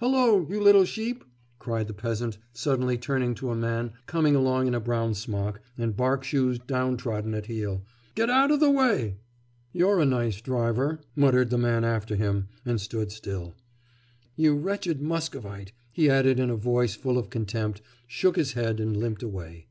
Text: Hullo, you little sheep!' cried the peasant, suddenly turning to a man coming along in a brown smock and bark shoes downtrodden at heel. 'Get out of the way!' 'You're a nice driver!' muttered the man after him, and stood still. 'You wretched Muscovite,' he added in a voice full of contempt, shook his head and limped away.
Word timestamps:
Hullo, 0.00 0.48
you 0.50 0.60
little 0.60 0.84
sheep!' 0.84 1.22
cried 1.60 1.86
the 1.86 1.94
peasant, 1.94 2.38
suddenly 2.52 2.98
turning 2.98 3.36
to 3.36 3.52
a 3.52 3.54
man 3.54 3.92
coming 4.06 4.34
along 4.34 4.66
in 4.66 4.74
a 4.74 4.80
brown 4.80 5.14
smock 5.14 5.60
and 5.78 5.96
bark 5.96 6.24
shoes 6.24 6.58
downtrodden 6.58 7.34
at 7.34 7.46
heel. 7.46 7.84
'Get 8.16 8.28
out 8.28 8.50
of 8.50 8.58
the 8.58 8.68
way!' 8.68 9.18
'You're 9.72 10.00
a 10.00 10.04
nice 10.04 10.40
driver!' 10.40 10.98
muttered 11.14 11.50
the 11.50 11.56
man 11.58 11.84
after 11.84 12.16
him, 12.16 12.48
and 12.64 12.80
stood 12.80 13.12
still. 13.12 13.54
'You 14.34 14.56
wretched 14.56 15.00
Muscovite,' 15.00 15.70
he 15.92 16.10
added 16.10 16.40
in 16.40 16.50
a 16.50 16.56
voice 16.56 16.96
full 16.96 17.16
of 17.16 17.30
contempt, 17.30 17.80
shook 18.08 18.34
his 18.34 18.54
head 18.54 18.80
and 18.80 18.96
limped 18.96 19.22
away. 19.22 19.68